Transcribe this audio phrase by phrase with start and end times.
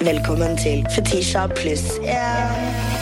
[0.00, 2.95] Velkommen til Fetisha pluss én.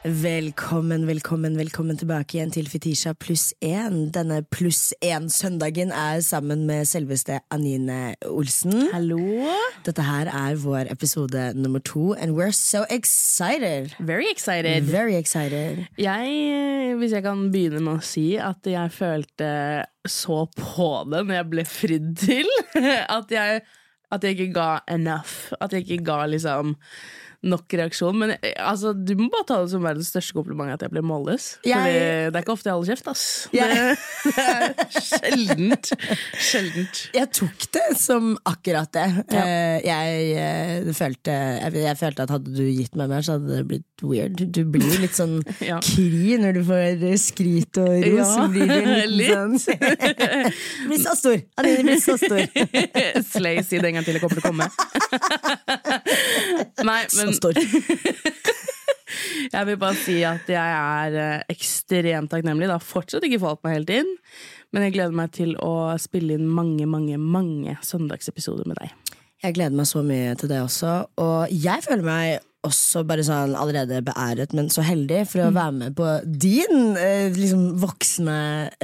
[0.00, 4.06] Velkommen, velkommen, velkommen tilbake igjen til Fetisha pluss én.
[4.08, 8.88] Denne pluss én-søndagen er sammen med selveste Anine Olsen.
[8.94, 9.20] Hallo.
[9.84, 13.92] Dette her er vår episode nummer to, and we're so excited!
[14.00, 14.88] Very excited.
[14.88, 15.84] Very excited.
[15.98, 19.52] Jeg, hvis jeg kan begynne med å si at jeg følte
[20.08, 22.48] så på det når jeg ble fridd til,
[23.20, 23.66] at jeg,
[24.08, 25.52] at jeg ikke ga enough.
[25.60, 26.78] At jeg ikke ga liksom
[27.42, 28.16] nok reaksjon.
[28.20, 31.00] Men eh, altså, du må bare ta det som verdens største kompliment at jeg ble
[31.06, 31.46] målløs.
[31.64, 32.00] Jeg- Fordi
[32.30, 33.24] det er ikke ofte jeg holder kjeft, ass.
[33.52, 33.96] Jeg-
[34.30, 35.90] Det, er sjeldent.
[36.36, 36.98] Sjeldent.
[37.16, 39.06] Jeg tok det som akkurat det.
[39.32, 39.44] Ja.
[39.44, 41.32] Eh, Jeg, eh, følte,
[41.72, 44.42] jeg, følte at hadde du gitt meg mer, så hadde det blitt weird.
[44.52, 45.38] Du blir jo litt sånn
[45.70, 45.78] Ja.
[45.84, 48.34] kri når du får skryt og ros.
[48.36, 49.32] Ja, blir litt, litt.
[49.32, 49.56] sånn
[50.90, 51.40] blir så stor!
[51.60, 52.44] Adeline blir så stor.
[53.32, 54.68] Slay, si det en gang til, jeg kommer til å komme.
[56.88, 57.34] Nei, men.
[59.50, 62.68] Jeg vil bare si at jeg er eh, ekstremt takknemlig.
[62.68, 64.12] Det har fortsatt ikke falt meg helt inn,
[64.70, 69.16] men jeg gleder meg til å spille inn mange, mange, mange søndagsepisoder med deg.
[69.42, 70.92] Jeg gleder meg så mye til det også.
[71.24, 75.72] Og jeg føler meg også bare sånn allerede beæret, men så heldig for å være
[75.78, 78.36] med på din eh, liksom voksne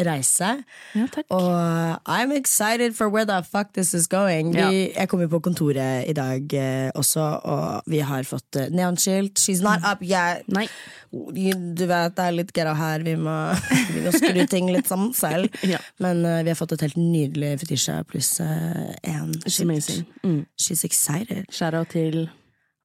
[0.07, 0.53] reise.
[0.97, 1.27] Ja, takk.
[1.37, 4.55] Og I'm excited for where the fuck this is going.
[4.57, 8.71] Vi, Jeg kom jo på kontoret i dag eh, også, og vi har fått eh,
[8.73, 9.37] neonskilt.
[9.43, 10.49] She's not up yet.
[10.49, 10.65] Nei.
[11.13, 13.05] Du vet, det er litt gøy her.
[13.05, 13.37] Vi må,
[13.95, 15.53] vi må skru ting litt sammen selv.
[15.67, 15.81] Ja.
[16.01, 20.07] Men eh, vi har fått et helt nydelig fetisha pluss én It's skilt.
[20.23, 20.45] Mm.
[20.61, 21.49] She's excited.
[21.53, 22.29] Shout-out til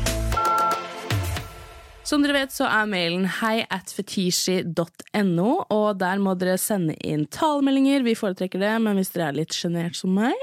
[2.11, 7.23] Som dere vet, så er mailen hei at fetishi.no, og der må dere sende inn
[7.31, 8.03] talemeldinger.
[8.03, 10.35] Vi foretrekker det, men hvis dere er litt sjenert som meg,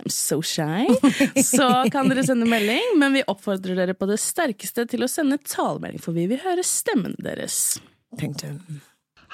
[0.00, 0.88] I'm so shy,
[1.52, 2.98] så kan dere sende melding.
[2.98, 6.66] Men vi oppfordrer dere på det sterkeste til å sende talemelding, for vi vil høre
[6.66, 7.76] stemmen deres.
[8.18, 8.58] Punktum.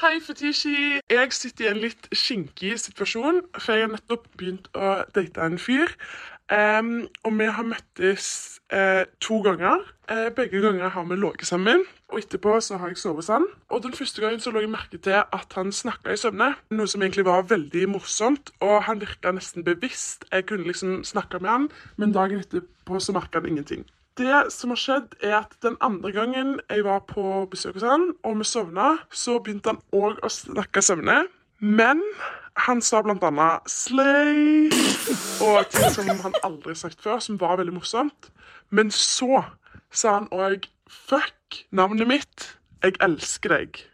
[0.03, 0.99] Hei, Fetishi.
[1.13, 5.57] Jeg sitter i en litt skinkig situasjon, for jeg har nettopp begynt å date en
[5.61, 5.93] fyr.
[6.53, 8.27] Em, og vi har møttes
[8.75, 9.81] uh, to ganger.
[10.11, 11.85] Uh, begge ganger har vi ligget sammen.
[12.13, 13.49] Og etterpå så har jeg sovet sammen.
[13.73, 16.51] Og den første gangen så lå jeg merke til at han snakka i søvne.
[16.77, 20.29] Noe som egentlig var veldig morsomt, og han virka nesten bevisst.
[20.33, 23.87] Jeg kunne liksom snakke med han, men dagen etterpå så merka han ingenting.
[24.21, 28.11] Det som har skjedd, er at den andre gangen jeg var på besøk hos han,
[28.29, 31.23] og vi sovna, så begynte han òg å snakke søvne.
[31.65, 32.03] Men
[32.57, 34.73] han sa blant annet 'slay'
[35.41, 38.31] og ting som han aldri sagt før, som var veldig morsomt.
[38.71, 39.45] Men så
[39.91, 43.85] sa han òg 'fuck navnet mitt, jeg elsker deg'.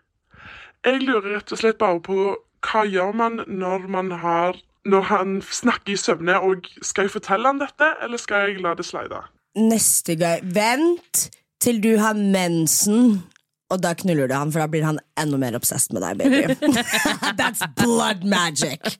[0.85, 4.57] Jeg lurer rett og slett bare på hva gjør man når man har
[4.89, 8.75] når han snakker i søvne, og skal jeg fortelle han dette, eller skal jeg la
[8.75, 9.21] det slide?
[9.59, 11.29] Neste gang Vent
[11.61, 13.23] til du har mensen,
[13.69, 16.55] og da knuller du han, for da blir han enda mer obsessed med deg, baby.
[17.41, 18.97] That's blood magic.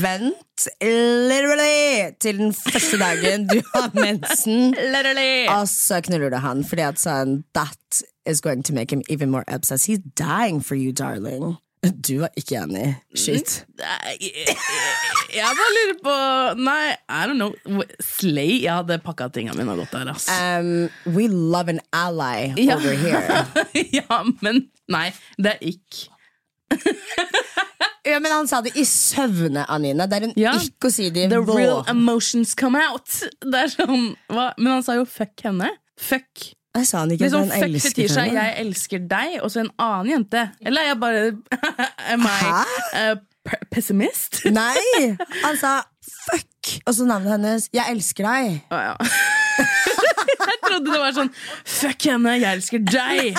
[0.00, 5.46] Vent literally til den første dagen du har mensen, Literally!
[5.52, 9.30] og så knuller du han, fordi at sånn That is going to make him even
[9.30, 9.86] more obsessed.
[9.90, 11.56] He's dying for you, darling.
[11.92, 12.84] Du var ikke enig.
[13.18, 13.64] Shit.
[13.80, 14.14] Nei,
[15.34, 16.14] Jeg bare lurer på
[16.64, 17.82] Nei, I don't know.
[18.00, 18.62] Slay?
[18.64, 20.28] Jeg hadde pakka tingene mine og gått der, ass.
[20.30, 22.76] Um, we love an ally Ja.
[22.78, 23.44] over here.
[24.00, 25.08] ja, men nei,
[25.38, 26.10] det er ikke.
[28.04, 30.04] Ja, men han sa det i søvne, Anine.
[30.10, 30.52] Det er en Ja.
[30.60, 33.08] ikke å si det i The real emotions come out.
[33.40, 34.50] Det er sånn, hva?
[34.58, 35.70] Men han sa jo fuck henne.
[35.96, 36.50] Fuck.
[36.74, 38.42] Jeg sa han ikke Liksom, at han fuck elsket Fetisha, henne?
[38.42, 40.42] jeg elsker deg, og så en annen jente.
[40.60, 41.20] Eller er jeg bare
[42.14, 42.32] Am I
[42.98, 43.16] uh,
[43.70, 44.40] pessimist?
[44.58, 45.14] Nei!
[45.44, 47.68] Han sa fuck, og så navnet hennes.
[47.74, 48.58] Jeg elsker deg.
[48.74, 48.94] Å, ja.
[50.48, 51.30] jeg trodde det var sånn
[51.76, 53.38] Fuck henne, jeg elsker deg!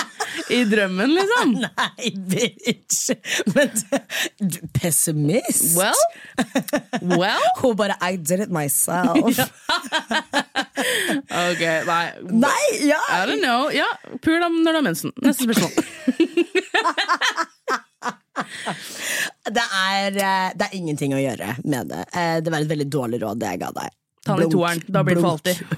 [0.52, 1.54] I drømmen, liksom.
[1.66, 3.10] Nei, bitch!
[3.52, 3.72] Men
[4.40, 5.76] du, pessimist?
[5.76, 6.00] Well,
[7.02, 9.40] well Hun bare I did it myself.
[11.26, 12.06] Ok, nei.
[12.46, 13.00] Nei, ja!
[13.12, 13.70] I don't know.
[13.74, 13.86] Ja,
[14.22, 15.10] Pul ham når du har mensen.
[15.22, 15.72] Neste spørsmål.
[19.46, 22.02] Det er, eh, det er ingenting å gjøre med det.
[22.12, 23.88] Eh, Det var et veldig dårlig råd det jeg ga deg.
[24.26, 24.80] Ta den i toeren.
[24.90, 25.56] Da blir det for alltid.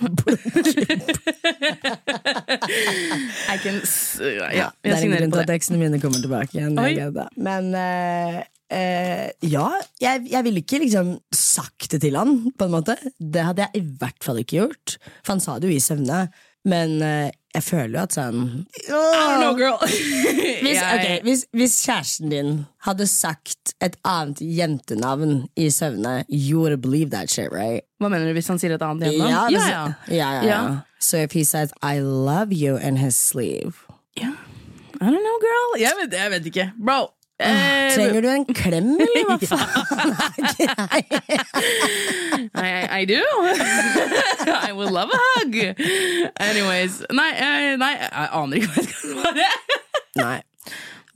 [3.52, 3.76] I can
[4.56, 6.72] ja, på det Det er en grunn til at tekstene mine kommer tilbake igjen.
[6.88, 7.10] Jeg.
[7.36, 8.36] Men eh,
[8.72, 9.68] eh, ja,
[10.02, 12.98] jeg, jeg ville ikke liksom sagt det til han, på en måte.
[13.18, 14.98] Det hadde jeg i hvert fall ikke gjort.
[15.22, 16.26] For han sa det jo i søvne.
[16.68, 18.40] Men eh, jeg føler jo at sånn
[18.92, 19.78] oh, know, girl.
[20.64, 22.50] hvis, okay, hvis, hvis kjæresten din
[22.84, 27.86] hadde sagt et annet jentenavn i søvne, you would believe that shit, right?
[28.02, 29.32] Hva mener du hvis han sier et annet jentenavn?
[29.32, 29.54] Ja, da?
[29.54, 29.86] ja, ja.
[30.10, 30.50] ja, ja, Ja.
[30.50, 30.60] ja.
[31.00, 33.86] So if he says I love you in his sleeve
[34.18, 34.34] yeah.
[35.00, 35.78] I don't know, girl.
[35.78, 36.64] Jeg vet, jeg vet ikke.
[36.74, 37.12] Bro.
[37.38, 40.10] Eh, Trenger du en klem, eller hva faen?
[40.90, 41.02] I,
[42.66, 43.22] I, I do.
[44.68, 45.54] I would love a hug.
[46.40, 47.04] Anyways.
[47.14, 49.50] Nei, eh, nei jeg aner ikke hva jeg skal svare.
[50.18, 50.38] Nei.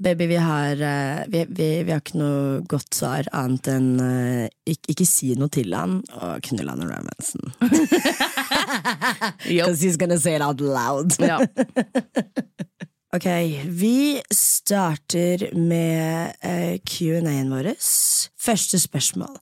[0.02, 4.46] Baby, vi har, eh, vi, vi, vi har ikke noe godt svar annet enn eh,
[4.66, 7.52] ikke, ikke si noe til han og knull han og mensen.
[9.46, 9.86] Because yep.
[9.86, 11.14] he's gonna say it out loud.
[11.22, 11.38] Ja.
[13.16, 13.26] Ok,
[13.66, 17.66] vi starter med eh, Q&A-en vår.
[18.40, 19.34] Første spørsmål.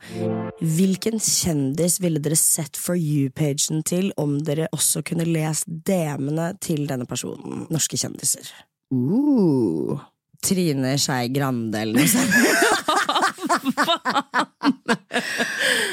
[0.58, 6.82] Hvilken kjendis ville dere sett for you-pagen til om dere også kunne lest DM-ene til
[6.90, 7.69] denne personen?
[7.70, 8.50] Norske kjendiser.
[8.90, 10.02] Uh,
[10.43, 12.34] Trine Skei Grande eller noe sånt.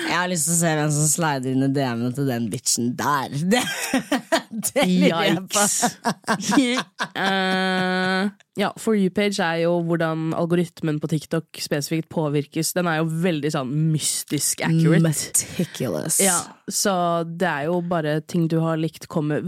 [0.08, 2.92] Jeg har lyst til å se hvem som slider inn i DM-ene til den bitchen
[3.00, 3.34] der.
[3.48, 3.62] Det,
[4.74, 4.84] det.
[4.90, 5.74] Yikes.
[7.14, 8.30] uh,
[8.62, 12.72] ja, For you-page er jo hvordan algoritmen på TikTok spesifikt påvirkes.
[12.74, 15.04] Den er jo veldig sånn mystisk accurate.
[15.06, 16.18] Meticulous.
[16.24, 16.96] Ja, Så
[17.30, 19.44] det er jo bare ting du har likt komme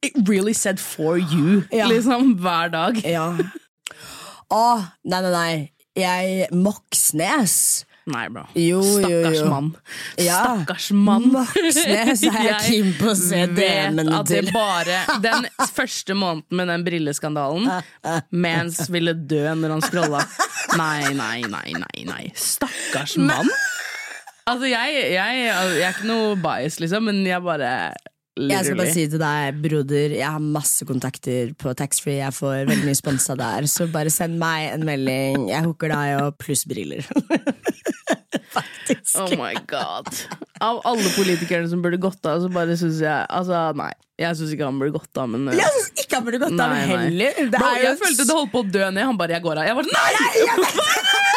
[0.00, 1.90] It really said for you, Ja.
[1.90, 3.02] liksom, hver dag.
[3.04, 3.28] Ja.
[4.54, 4.64] Å,
[5.04, 5.54] nei, nei, nei.
[5.94, 7.84] Jeg Moxnes.
[8.10, 8.42] Nei, bro.
[8.58, 9.44] Jo, Stakkars jo.
[9.48, 9.68] mann.
[10.20, 10.40] Ja.
[10.42, 11.28] Stakkars mann.
[11.32, 14.50] Moxnes er jeg keen på å se DM-ene til.
[14.52, 15.46] bare Den
[15.78, 17.70] første måneden med den brilleskandalen,
[18.34, 20.24] mens ville dø når han scrolla.
[20.76, 22.04] Nei, nei, nei, nei.
[22.10, 23.48] nei Stakkars mann.
[24.44, 27.70] Altså, jeg, jeg, jeg er ikke noe bias, liksom, men jeg bare
[28.34, 32.18] Jeg skal bare si til deg, broder, jeg har masse kontakter på taxfree.
[32.18, 35.46] Jeg får veldig mye sponsa der, så bare send meg en melding.
[35.52, 37.06] Jeg hooker deg opp, pluss briller.
[38.54, 39.14] Faktisk.
[39.22, 40.10] Oh my god.
[40.62, 43.92] Av alle politikerne som burde gått av, så bare syns jeg Altså, nei.
[44.20, 46.54] Jeg syns ikke han burde gått av, men uh, Jeg syns ikke han burde gått
[46.54, 47.40] av Nei, heller.
[47.40, 49.02] Det Bro, jeg følte det holdt på å dø ned.
[49.10, 49.70] Han bare 'jeg går av'.
[49.70, 50.10] Jeg bare nei!
[50.18, 50.34] nei!
[50.34, 51.33] Literally,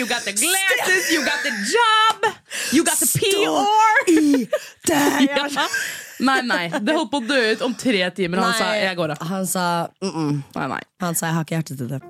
[0.00, 2.32] you got the glasses, you got the job,
[2.72, 4.08] you got the PR!
[4.08, 4.48] i
[4.86, 5.28] det!
[5.50, 5.66] Ja.
[6.20, 6.68] Nei, nei.
[6.68, 8.42] Det holdt på å dø ut om tre timer.
[8.44, 9.22] Han sa 'jeg går av'.
[9.28, 10.42] Han sa mm -mm.
[10.54, 10.80] Nei, nei.
[11.00, 12.02] Han sa 'jeg har ikke hjerte til det'.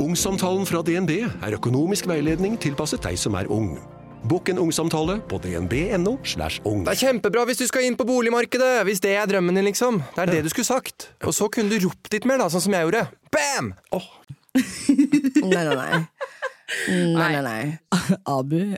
[0.00, 1.10] Ungsamtalen fra DNB
[1.42, 3.78] er økonomisk veiledning tilpasset deg som er ung.
[4.24, 6.18] Bokk en ungsamtale på dnb.no.
[6.24, 6.84] slash ung.
[6.84, 10.02] Det er kjempebra hvis du skal inn på boligmarkedet, hvis det er drømmen din, liksom.
[10.16, 11.08] Det er det du skulle sagt.
[11.22, 13.08] Og så kunne du ropt litt mer, da, sånn som jeg gjorde.
[13.30, 13.74] Bam!
[15.42, 16.04] Nei, nei, nei.
[16.88, 17.78] Nei, nei, nei.
[18.36, 18.60] Abu.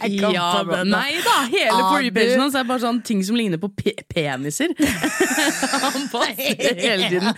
[0.00, 1.34] Ja, nei da!
[1.52, 4.72] Hele freepagen hans er bare sånn ting som ligner på pe peniser.
[5.84, 7.28] Han poster hele tiden.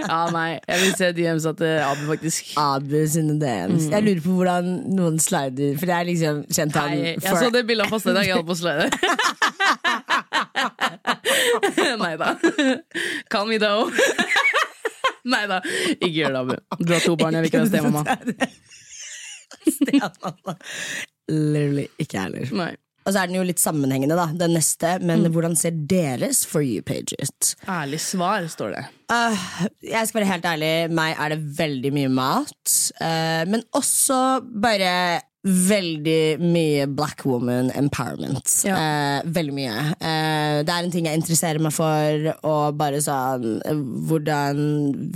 [0.00, 0.58] Ja, nei.
[0.66, 2.50] Jeg vil se DMs til Abu, faktisk.
[2.58, 3.86] Abu sine DMs.
[3.92, 4.64] Jeg lurer på hvordan
[4.96, 7.94] noen slider, for jeg er liksom kjent han Nei, jeg for så det bildet han
[7.94, 8.24] posta i dag.
[8.26, 8.90] Jeg holdt på å slide.
[12.02, 12.34] Nei da.
[13.30, 13.86] Call me though.
[15.28, 15.60] Nei da.
[15.98, 16.84] Ikke gjør det, Abu.
[16.84, 18.50] Du har to barn, jeg vil ikke være stemamma.
[19.70, 20.54] Stian,
[21.30, 22.78] Literally ikke jeg heller.
[23.08, 24.98] Og så er den jo litt sammenhengende, da, den neste.
[25.04, 27.52] Men hvordan ser deres For you-page ut?
[27.70, 28.84] Ærlig svar, står det.
[29.10, 29.46] Uh,
[29.84, 32.76] jeg skal være helt ærlig, meg er det veldig mye mat.
[33.00, 34.20] Uh, men også
[34.62, 34.92] bare
[35.46, 38.50] veldig mye black woman empowerment.
[38.66, 38.76] Ja.
[38.76, 39.76] Eh, veldig mye.
[39.96, 43.80] Eh, det er en ting jeg interesserer meg for, og bare sånn eh,
[44.10, 44.60] hvordan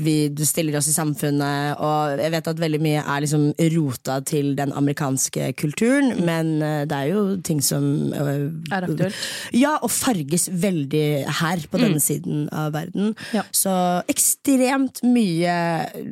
[0.01, 0.17] vi
[0.49, 1.77] stiller oss i samfunnet.
[1.85, 6.85] Og jeg vet at veldig mye er liksom rota til den amerikanske kulturen, men eh,
[6.89, 7.85] det er jo ting som
[8.17, 9.21] eh, Er aktuelt.
[9.53, 11.05] ja, og farges veldig
[11.43, 13.13] her på denne siden av verden.
[13.37, 13.45] Ja.
[13.53, 13.77] Så
[14.09, 15.55] ekstremt mye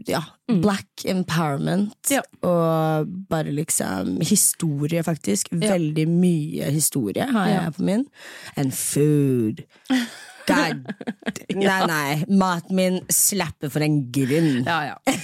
[0.09, 1.95] ja, black empowerment.
[2.11, 2.23] Ja.
[2.43, 5.49] Og bare liksom historie, faktisk.
[5.53, 7.71] Veldig mye historie har jeg Ja.
[7.71, 8.07] på min.
[8.57, 9.63] And food.
[10.47, 10.83] God.
[11.55, 12.25] Nei, nei.
[12.29, 14.65] Maten min slapper for en grunn.
[14.67, 15.15] Ja, ja.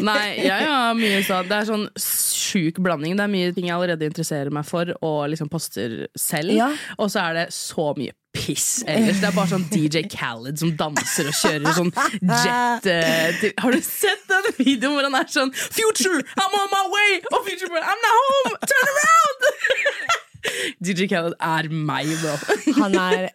[0.00, 3.16] Nei, jeg har mye sånn Det er sånn sjuk blanding.
[3.18, 6.54] Det er mye ting jeg allerede interesserer meg for og liksom poster selv.
[6.56, 6.70] Ja.
[6.98, 9.20] Og så er det så mye piss ellers.
[9.22, 13.80] Det er bare sånn DJ Khaled som danser og kjører sånn jet uh, Har du
[13.86, 17.20] sett den videoen hvor han er sånn Future, I'm on my way!
[17.30, 18.58] Og Future bare I'm not home!
[18.72, 19.48] Turn around!
[20.84, 22.34] DJ Khaled er meg, bro.
[22.82, 23.28] Han er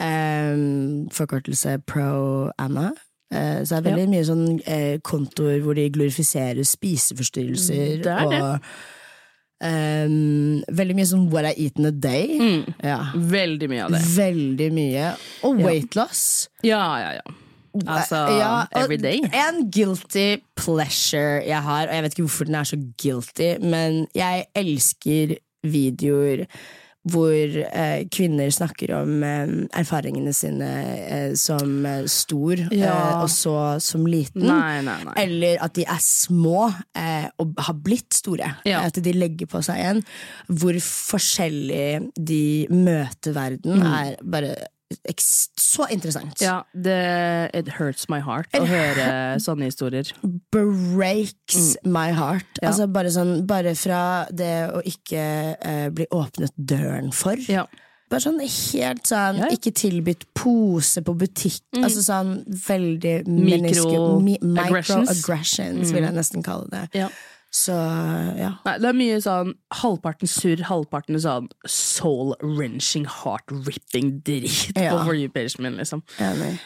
[0.00, 2.92] Um, forkortelse pro-Anna.
[3.32, 7.98] Eh, så det er veldig mye sånn eh, kontoer hvor de glorifiserer spiseforstyrrelser.
[8.04, 8.38] Det er det.
[8.40, 12.38] Og ehm, veldig mye sånn what I eat in a day.
[12.38, 12.74] Mm.
[12.84, 13.00] Ja.
[13.14, 14.00] Veldig mye av det.
[14.14, 15.10] Veldig mye.
[15.44, 16.22] Og weight loss.
[16.64, 17.37] Ja, ja, ja.
[17.86, 19.20] Altså, Ja, every day.
[19.32, 24.06] En guilty pleasure jeg har, og jeg vet ikke hvorfor den er så guilty, men
[24.14, 26.46] jeg elsker videoer
[27.08, 30.66] hvor eh, kvinner snakker om eh, erfaringene sine
[31.08, 32.90] eh, som eh, stor, Ja.
[32.90, 34.44] eh, og så som liten.
[34.44, 35.14] Nei, nei, nei.
[35.22, 36.66] Eller at de er små
[36.98, 38.50] eh, og har blitt store.
[38.68, 38.82] Ja.
[38.84, 40.02] At de legger på seg en.
[40.52, 42.42] Hvor forskjellig de
[42.74, 44.52] møter verden, er bare
[45.60, 46.40] så interessant.
[46.40, 46.44] Mm.
[46.46, 46.94] Ja, det,
[47.54, 49.08] it hurts my heart å høre
[49.42, 50.08] sånne historier.
[50.54, 52.48] Breaks my heart.
[52.56, 52.62] Mm.
[52.62, 52.70] Ja.
[52.70, 54.00] Altså bare, sånn, bare fra
[54.32, 55.26] det å ikke
[55.60, 57.36] uh, bli åpnet døren for.
[57.52, 57.66] Ja.
[58.08, 59.52] Bare sånn helt sånn Ja, ja.
[59.52, 61.60] Ikke tilbudt pose på butikk.
[61.76, 63.98] Altså sånn veldig menneske...
[64.24, 65.90] mi- Microaggressions.
[65.90, 65.92] mm.
[65.92, 66.86] vil jeg nesten kalle det.
[67.48, 67.54] Ja.
[67.58, 67.72] Så
[68.38, 68.50] ja.
[68.66, 74.92] Nei, det er mye sånn halvparten surr, halvparten sånn soul-wrenching, heart-ripping drit Ja.
[74.92, 76.02] på For min, liksom.
[76.18, 76.58] Enig.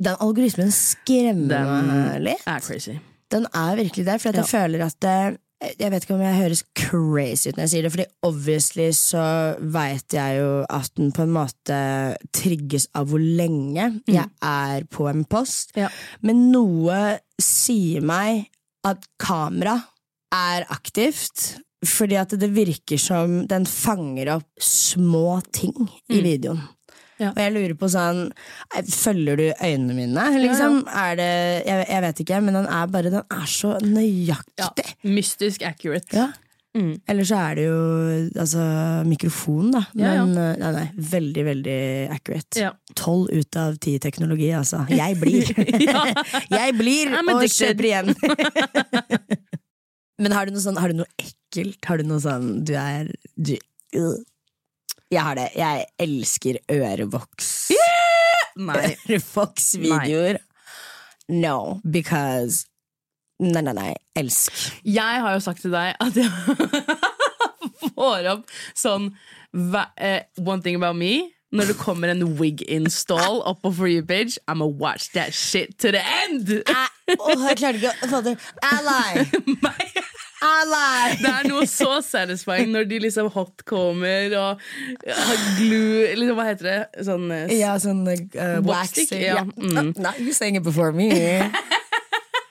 [0.00, 2.42] Den algoritmen skremmer Den meg litt.
[2.46, 2.98] er crazy.
[3.30, 5.38] Den er virkelig der, for at jeg føler at det,
[5.78, 9.58] Jeg vet ikke om jeg høres crazy ut når jeg sier det, Fordi obviously så
[9.60, 15.06] veit jeg jo at den på en måte trigges av hvor lenge jeg er på
[15.10, 15.76] en post.
[15.76, 15.90] Ja.
[16.22, 18.48] Men noe sier meg
[18.88, 19.82] at kamera
[20.34, 21.56] er aktivt.
[21.86, 25.72] Fordi at det virker som den fanger opp små ting
[26.12, 26.60] i videoen.
[27.20, 27.30] Ja.
[27.34, 28.30] Og jeg lurer på sånn
[28.88, 30.22] Følger du øynene mine?
[30.40, 30.78] Liksom?
[30.88, 31.32] Er det,
[31.68, 33.82] jeg, jeg vet ikke, men den er bare Den er så Ja.
[33.84, 34.86] nøyaktig.
[35.04, 36.16] Mystisk accurate.
[36.16, 36.30] Ja.
[36.76, 37.00] Mm.
[37.10, 37.78] Eller så er det jo
[38.38, 38.62] altså,
[39.08, 39.80] mikrofon, da.
[39.98, 40.24] Ja, ja.
[40.24, 41.78] Men eh, nei, nei, veldig, veldig
[42.14, 42.62] accurate.
[42.62, 42.70] Ja.
[42.94, 44.84] Tolv ut av ti teknologi, altså.
[44.88, 45.50] Jeg blir.
[46.60, 48.14] Jeg blir og kjøper igjen.
[50.20, 51.80] Men har du noe sånn Har du noe ekkelt?
[51.88, 53.56] Har du noe sånn Du er du,
[53.96, 54.18] øh.
[55.10, 55.48] Jeg har det.
[55.58, 57.48] Jeg elsker ørevoks.
[58.62, 58.92] Nei.
[59.08, 60.38] Ørevoksvideoer.
[61.30, 62.66] No, because
[63.40, 63.90] Nei, nei, nei.
[64.20, 64.52] Elsk.
[64.84, 66.28] Jeg har jo sagt til deg at jeg
[67.96, 69.08] får opp sånn
[69.96, 71.30] eh, One thing about me.
[71.50, 75.90] Når det kommer en wig install opp på For you-page, I'ma watch that shit to
[75.90, 76.52] the end!
[76.60, 78.36] Jeg, åh, jeg klarte ikke å få det.
[78.68, 79.24] Ally!
[80.40, 81.16] Ally!
[81.20, 84.62] Det er noe så satisfying når de liksom hotcomer og
[85.04, 87.04] har glue liksom, Hva heter det?
[87.08, 89.20] Sånn eh, Ja, sånn uh, waxing.
[89.20, 89.44] Ja.
[89.44, 89.92] Mm.
[90.00, 91.10] No, you sang it before me.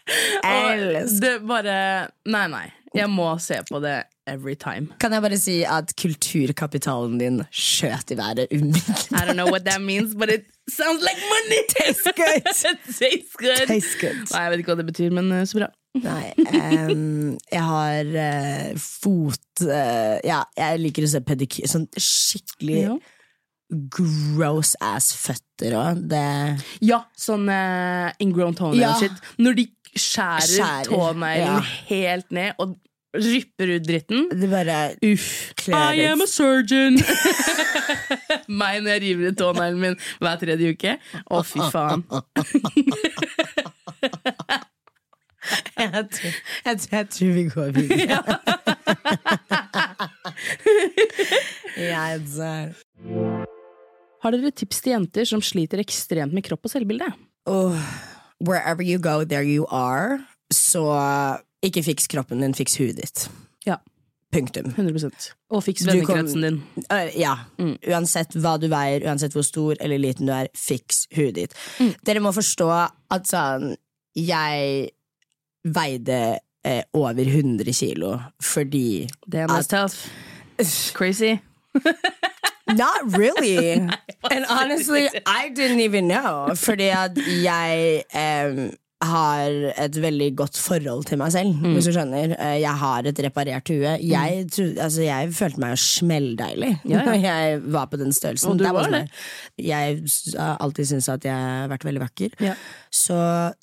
[1.21, 2.67] det bare Nei, nei.
[2.95, 4.89] Jeg må se på det every time.
[5.01, 9.11] Kan jeg bare si at kulturkapitalen din skjøt i været umiddelbart?
[9.13, 11.61] I don't know what that means, but it sounds like money!
[11.69, 12.41] Tastes good.
[12.45, 13.67] Tastes good.
[13.67, 14.25] Tastes good.
[14.33, 15.69] Nei, jeg vet ikke hva det betyr, men eh, så bra.
[15.97, 21.65] Nei, Um, jeg har uh, fot uh, Ja, jeg liker å se pedikyr.
[21.71, 22.97] Sånn skikkelig Ja.
[23.93, 26.03] gross ass føtter òg.
[26.09, 26.21] Det
[26.85, 28.93] Ja, sånn uh, ingrown toenail Ja.
[29.01, 29.17] shit.
[29.41, 29.65] Når de
[29.95, 31.59] skjærer, Skjærer, tåneglen ja.
[31.89, 32.77] helt ned og
[33.17, 34.27] rypper ut dritten.
[34.29, 34.77] Det bare
[35.09, 35.29] Uff.
[35.73, 36.99] I am a surgeon!
[38.61, 40.93] Meg når jeg river ut tåneglen min hver tredje uke.
[41.25, 42.05] Å, fy faen.
[45.79, 46.31] jeg, tror,
[46.65, 48.19] jeg, tror, jeg tror vi går videre.
[51.91, 52.67] jeg dør.
[54.19, 57.07] Har dere tips til jenter som sliter ekstremt med kropp og selvbilde?
[57.49, 57.77] Oh,
[58.43, 60.19] wherever you go, there you are.
[60.51, 60.83] Så
[61.63, 63.29] ikke fiks kroppen din, fiks huet ditt.
[63.67, 63.79] Ja,
[64.29, 64.73] Punktum.
[64.77, 66.59] 100 Og fiks vennekretsen din.
[66.91, 67.33] Uh, ja.
[67.89, 71.55] Uansett hva du veier, uansett hvor stor eller liten du er, fiks huet ditt.
[72.05, 73.73] Dere må forstå at sånn
[74.17, 74.89] Jeg
[75.75, 76.19] veide
[76.65, 79.95] eh, over 100 kilo fordi er mest tough.
[80.93, 81.37] Crazy.
[82.69, 83.73] Not really.
[84.31, 86.53] And honestly, I didn't even know.
[86.55, 88.69] Fordi at jeg eh,
[89.01, 89.49] har
[89.85, 92.33] et veldig godt forhold til meg selv, hvis du skjønner.
[92.35, 93.93] Eh, Jeg har et reparert hue.
[94.03, 94.45] Jeg,
[94.77, 97.15] altså, jeg følte meg smelldeilig Ja, ja.
[97.23, 98.51] jeg var på den størrelsen.
[98.51, 99.05] Og du var det.
[99.57, 100.01] Jeg
[100.37, 102.35] har alltid syntes at jeg har vært veldig vakker.
[102.43, 102.53] Ja.
[102.91, 103.15] Så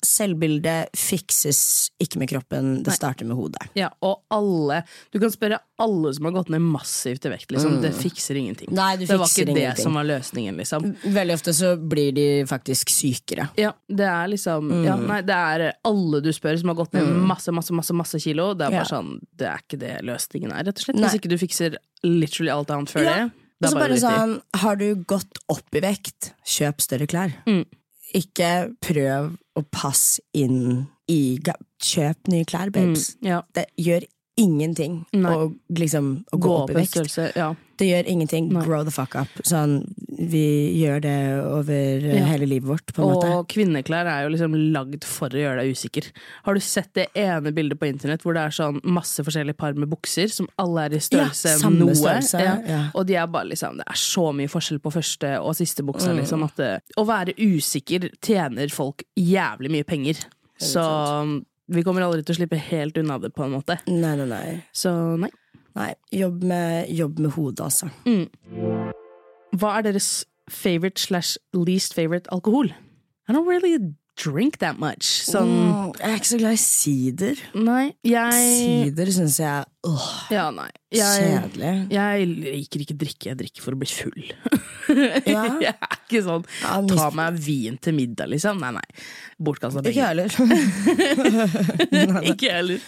[0.07, 1.59] selvbildet fikses
[1.99, 3.65] ikke med kroppen, det starter med hodet.
[3.75, 7.51] Ja, og alle Du kan spørre alle som har gått ned massivt i vekt.
[7.51, 7.79] Liksom.
[7.83, 8.71] Det fikser ingenting.
[8.73, 10.87] Nei, det det var ikke ikke det som var løsningen, liksom.
[11.03, 13.49] Veldig ofte så blir de faktisk sykere.
[13.59, 17.11] Ja, det er liksom ja, Nei, det er alle du spør som har gått ned
[17.29, 18.53] masse, masse, masse, masse kilo.
[18.57, 18.93] Det er bare Ja.
[18.97, 20.95] sånn Det er ikke det løsningen er, rett og slett.
[20.97, 21.07] Nei.
[21.09, 23.13] Hvis ikke du fikser literally alt annet før Ja.
[23.25, 23.31] det.
[23.59, 27.33] Det så er bare bare sånn, har du gått opp i vekt, kjøp større klær.
[27.47, 27.65] Mm.
[28.15, 28.51] Ikke
[28.83, 31.39] prøv å passe inn i
[31.77, 33.11] Kjøp nye klær, babes.
[33.21, 33.41] Mm, ja.
[33.53, 34.05] Det gjør
[34.37, 37.17] ingenting å, liksom, å gå, Gå opp i vekt.
[37.37, 37.51] Ja.
[37.77, 38.49] Det gjør ingenting.
[38.53, 38.63] Nei.
[38.65, 39.29] Grow the fuck up.
[39.45, 39.83] Sånn,
[40.19, 40.41] vi
[40.81, 42.25] gjør det over eh, Ja.
[42.25, 43.29] hele livet vårt, på en måte.
[43.37, 46.09] Og kvinneklær er jo liksom lagd for å gjøre deg usikker.
[46.43, 49.73] Har du sett det ene bildet på internett hvor det er sånn masse forskjellige par
[49.73, 51.93] med bukser som alle er i størrelse Ja, noe?
[51.93, 52.55] størrelse, Ja.
[52.67, 52.81] ja.
[52.95, 56.09] Og de er bare liksom Det er så mye forskjell på første og siste buksa,
[56.13, 56.17] Mm.
[56.23, 60.15] liksom, at det, å være usikker tjener folk jævlig mye penger.
[60.57, 60.81] Så
[61.69, 63.77] vi kommer aldri til å slippe helt unna det, på en måte.
[63.87, 64.63] Nei, nei, nei.
[64.73, 65.29] Så nei.
[65.75, 67.89] nei jobb, med, jobb med hodet, altså.
[69.57, 72.69] Hva er deres favorite slash least favorite alkohol?
[73.27, 73.77] I don't really
[74.17, 75.05] drink that much.
[75.27, 77.41] Sånn oh, jeg er ikke så glad i sider.
[77.57, 80.69] Nei, jeg Sider syns jeg åh, Ja, nei.
[80.87, 81.71] Jeg, kjedelig.
[81.91, 84.27] jeg liker ikke drikke, jeg drikker for å bli full.
[85.27, 85.41] Ja.
[85.59, 88.61] jeg er ikke sånn Ja, ta meg vin til middag, liksom.
[88.63, 88.85] Nei, nei.
[89.43, 90.31] Bortkasta Ikke jeg heller.
[92.31, 92.79] Ikke heller.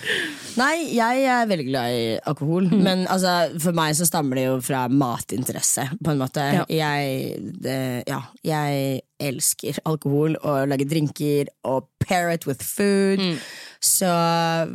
[0.55, 2.69] Nei, jeg er veldig glad i alkohol.
[2.71, 2.79] Mm.
[2.87, 6.45] Men altså, for meg så stammer det jo fra matinteresse, på en måte.
[6.61, 6.63] Ja.
[6.71, 7.35] Jeg,
[7.67, 7.77] det,
[8.09, 13.19] ja, jeg elsker alkohol og lager drinker og pair it with food.
[13.19, 13.35] Mm.
[13.79, 14.07] Så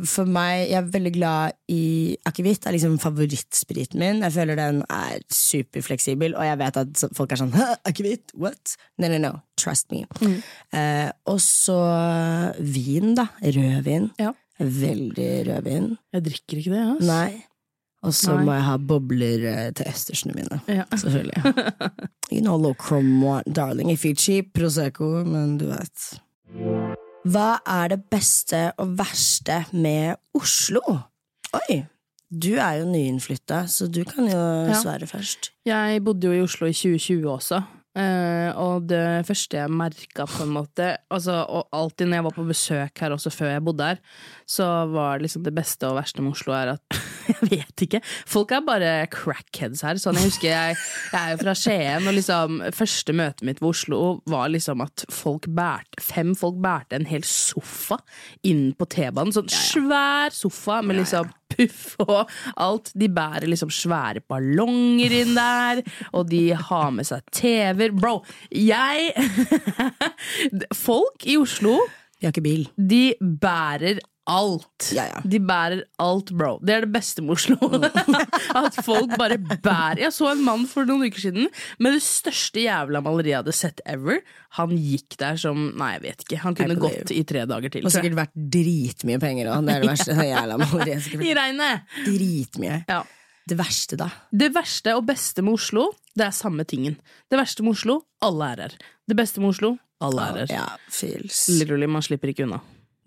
[0.09, 2.63] for meg, jeg er veldig glad i akevitt.
[2.63, 4.23] Det er liksom favorittspriten min.
[4.25, 8.33] Jeg føler den er superfleksibel, og jeg vet at folk er sånn «Hæ, Akevitt?
[8.33, 8.73] What?
[8.97, 9.33] No, no, no.
[9.61, 10.07] Trust me.
[10.21, 10.39] Mm.
[10.73, 11.77] Eh, og så
[12.57, 13.29] vin, da.
[13.45, 14.09] Rødvin.
[14.21, 14.33] Ja.
[14.57, 15.91] Veldig rødvin.
[16.15, 17.05] Jeg drikker ikke det, ass.
[17.05, 17.45] Nei.
[18.05, 20.59] Og så må jeg ha bobler eh, til østersene mine.
[20.69, 20.85] Ja.
[20.91, 21.41] Selvfølgelig.
[22.33, 23.89] you know, low crumb, darling.
[23.93, 26.13] If you're cheap, Prosecco, men du vet.
[27.25, 30.81] Hva er det beste og verste med Oslo?
[31.57, 31.79] Oi,
[32.29, 34.37] du er jo nyinnflytta, så du kan jo
[34.69, 34.73] Ja.
[34.77, 35.49] svare først.
[35.65, 37.63] Jeg bodde jo i Oslo i 2020 også.
[37.97, 42.33] Eh, og det første jeg merka, på en måte altså, Og alltid når jeg var
[42.35, 43.97] på besøk her også før jeg bodde her,
[44.45, 46.81] så var liksom det beste og verste med Oslo er at
[47.31, 48.01] Jeg vet ikke.
[48.29, 49.99] Folk er bare crackheads her.
[50.01, 50.77] Sånn, jeg husker jeg,
[51.11, 55.05] jeg er jo fra Skien, og liksom første møtet mitt ved Oslo var liksom at
[55.13, 57.97] folk bært, Fem folk bærte en hel sofa
[58.45, 59.33] inn på T-banen.
[59.35, 62.91] Sånn svær sofa med liksom puff og alt.
[62.97, 65.83] De bærer liksom svære ballonger inn der,
[66.13, 67.93] og de har med seg TV-er.
[67.95, 68.19] Bro,
[68.51, 69.13] jeg
[70.85, 71.77] Folk i Oslo
[72.15, 72.67] de har ikke bil.
[72.79, 74.87] de bærer alt.
[74.95, 75.19] Ja, ja.
[75.23, 76.55] De bærer alt, bro.
[76.65, 77.57] Det er det beste med Oslo.
[78.61, 81.49] At folk bare bærer Jeg så en mann for noen uker siden
[81.81, 84.21] med det største jævla maleriet jeg hadde sett ever.
[84.57, 86.39] Han gikk der som Nei, jeg vet ikke.
[86.45, 87.85] Han kunne gått i tre dager til.
[87.85, 89.67] Og sikkert vært dritmye penger òg.
[89.69, 90.17] Det er det verste.
[90.17, 91.11] Det jævla maleriet.
[91.21, 91.95] I regnet!
[92.07, 92.81] Dritmye.
[92.89, 93.03] Ja.
[93.45, 94.07] Det verste, da?
[94.33, 96.95] Det verste og beste med Oslo, det er samme tingen.
[97.29, 98.77] Det verste med Oslo, alle er her.
[99.05, 100.53] Det beste med Oslo, alle er her.
[100.55, 101.43] Ja, feels.
[101.53, 102.57] Literally, man slipper ikke unna.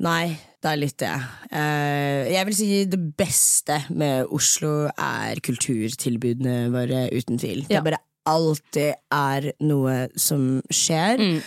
[0.04, 1.14] Nei, det er litt det.
[1.50, 7.64] Eh, jeg vil si det beste med Oslo er kulturtilbudene våre, uten tvil.
[7.66, 11.18] Det bare alltid er noe som skjer.
[11.18, 11.40] Mm.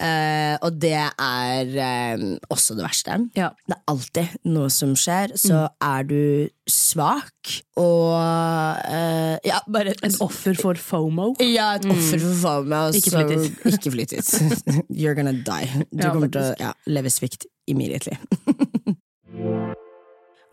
[0.00, 3.18] Eh, og det er eh, også det verste.
[3.36, 3.50] Ja.
[3.68, 5.34] Det er alltid noe som skjer.
[5.36, 11.34] Så er du svak og uh, Ja, bare Et offer for FOMO.
[11.40, 12.80] ja, et offer for FOMO.
[12.96, 13.64] Ikke så- flytt.
[13.74, 14.12] Ikke flytt.
[15.02, 15.68] You're gonna die.
[15.92, 18.16] Du Ja, kommer til å leve svikt immediately.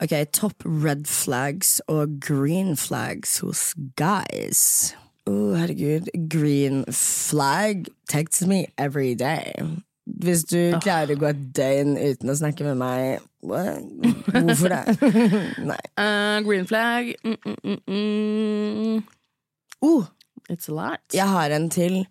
[0.03, 4.93] ok, topp red flags og green flags hos guys.
[5.27, 6.07] Å, herregud.
[6.31, 9.53] Green flag texts me every day.
[10.07, 13.83] Hvis du klarer å gå et døgn uten å snakke med meg, what?
[14.31, 14.83] hvorfor det?
[15.71, 15.81] Nei.
[15.99, 19.01] Uh, green flag mm, mm, mm, mm.
[19.83, 20.07] Oh,
[20.49, 20.99] It's a lot.
[21.13, 22.05] Jeg har en til.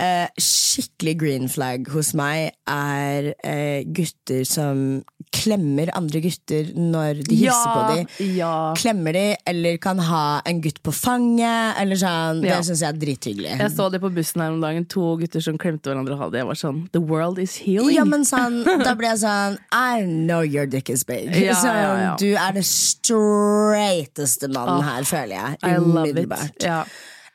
[0.00, 5.02] Eh, skikkelig green flag hos meg er eh, gutter som
[5.32, 8.08] klemmer andre gutter når de hilser på dem.
[8.38, 8.72] Ja.
[8.78, 11.76] Klemmer de, eller kan ha en gutt på fanget.
[11.82, 12.40] Eller sånn.
[12.42, 12.56] Ja.
[12.56, 13.52] Det syns jeg er drithyggelig.
[13.60, 14.88] Jeg så det på bussen her om dagen.
[14.96, 16.42] To gutter som klemte hverandre og hadde det.
[16.42, 17.94] Jeg var sånn The world is healing.
[17.96, 21.30] Ja, men sånn, Da ble jeg sånn I know your dick is big.
[21.36, 22.16] Ja, sånn, ja, ja.
[22.20, 25.78] Du er det straighteste mannen her, føler jeg.
[25.84, 26.58] Umiddelbart.
[26.64, 26.82] Ja.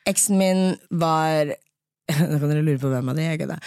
[0.08, 1.54] Eksen min var
[2.30, 3.60] Nå kan dere lure på hvem av de jeg kødder.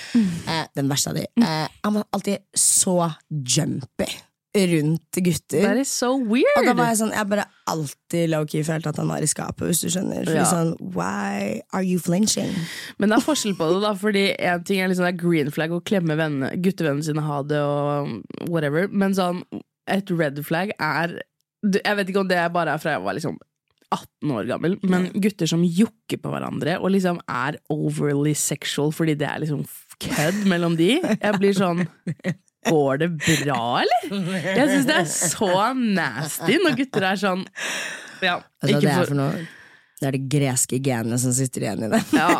[0.50, 1.28] Eh, den verste av de.
[1.42, 2.98] Eh, han var alltid så
[3.30, 4.08] jumpy
[4.52, 5.62] rundt gutter.
[5.64, 6.50] That is so weird.
[6.60, 9.64] Og da var jeg sånn Jeg bare alltid low-key følte at han var i skapet,
[9.70, 10.26] hvis du skjønner.
[10.28, 10.48] Fordi Ja.
[10.50, 12.52] sånn Why are you flinching?
[13.00, 13.94] Men det er forskjell på det, da.
[13.96, 17.42] Fordi en ting er liksom det er green flag å klemme vennene, guttevennene sine, ha
[17.48, 18.90] det og whatever.
[18.92, 19.44] Men sånn,
[19.88, 21.22] et red flag er
[21.64, 23.38] Jeg vet ikke om det bare er fra jeg var liksom
[23.92, 29.18] 18 år gammel, men gutter som jokker på hverandre og liksom er overly sexual fordi
[29.20, 29.66] det er liksom
[30.02, 30.96] kødd mellom de.
[31.02, 31.86] Jeg blir sånn
[32.62, 34.04] Går det bra, eller?
[34.46, 37.42] Jeg syns det er så nasty når gutter er sånn
[38.22, 39.42] Ja, altså, det er noe?
[40.02, 42.00] Det er det greske genet som sitter igjen i det.
[42.18, 42.40] ja,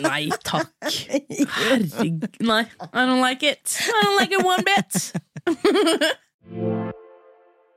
[0.00, 0.72] Nei takk.
[0.88, 2.24] Herregud.
[2.40, 3.76] Nei, I don't like it.
[3.84, 5.12] I don't like it one bit.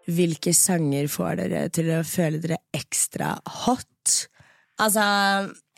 [0.05, 4.27] Hvilke sanger får dere til å føle dere ekstra hot?
[4.81, 5.05] Altså,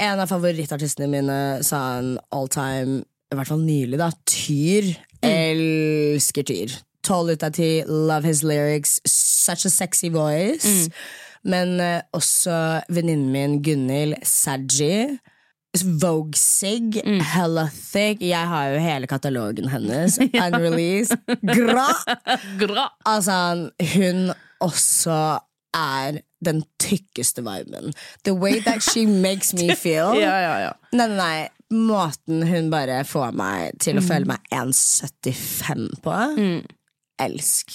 [0.01, 4.89] en av favorittartistene mine sa en all time, i hvert fall nylig, da, Tyr.
[5.25, 6.75] Elsker Tyr.
[7.07, 10.89] Tolv ut av ti, love his lyrics, such a sexy voice.
[11.47, 15.19] Men uh, også venninnen min Gunhild Saji.
[15.83, 17.01] Vogue Sig,
[17.33, 18.21] hella thick.
[18.21, 20.17] Jeg har jo hele katalogen hennes.
[20.19, 21.17] Unreleased.
[21.43, 21.87] Gra!
[22.61, 22.87] Gra.
[23.05, 24.31] Altså, hun
[24.63, 25.19] også
[25.77, 27.93] er den tykkeste viben.
[28.23, 30.13] The way that she makes me feel.
[30.19, 30.71] Ja, ja, ja.
[30.93, 31.47] Nei, nei, nei.
[31.73, 36.13] Måten hun bare får meg til å føle meg 1,75 på.
[37.19, 37.73] Elsk.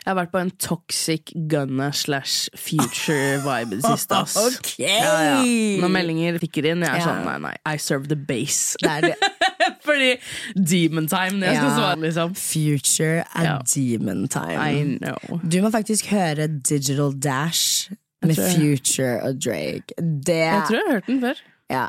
[0.00, 4.16] Jeg har vært på en toxic gunna slash future vibe i det siste.
[4.22, 4.36] Ass.
[4.40, 4.70] Ok!
[4.80, 5.40] Ja, ja.
[5.82, 7.06] Når meldinger tikker inn, jeg er Ja.
[7.10, 8.76] sånn nei, nei, I serve the base.
[8.80, 9.14] Det er det.
[9.86, 10.10] Fordi
[10.56, 12.34] demon time jeg skal svare, liksom.
[12.40, 14.58] Future er demon time.
[14.60, 15.40] I know.
[15.44, 17.90] Du må faktisk høre Digital Dash
[18.24, 19.94] med Future og Drake.
[20.00, 21.44] Det, Jeg tror jeg har hørt den før.
[21.70, 21.86] ja,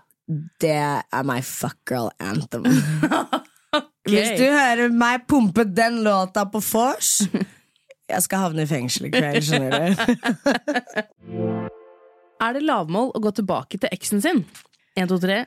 [0.64, 2.68] det er my fuckgirl anthem.
[2.72, 3.48] anthem.
[4.08, 7.22] Hvis du hører meg pumpe den låta på vors,
[8.12, 9.92] jeg skal havne i fengsel i kveld, skjønner du.
[12.42, 14.40] Er det lavmål å gå tilbake til eksen sin?
[14.98, 15.44] Én, to, tre.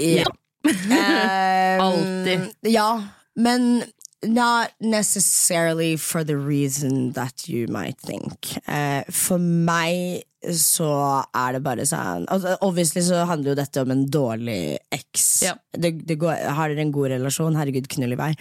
[0.00, 0.24] Ja.
[0.64, 2.46] Eh, Alltid.
[2.72, 2.88] Ja,
[3.36, 3.82] men
[4.24, 8.56] not necessarily for the reason that you might think.
[8.66, 10.88] Uh, for meg så
[11.34, 15.24] er det bare sånn altså, Obviously så handler jo dette om en dårlig eks.
[15.50, 15.56] Ja.
[15.74, 18.32] Det, det går, har dere en god relasjon, herregud, knull i vei.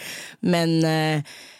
[0.47, 1.53] Men f-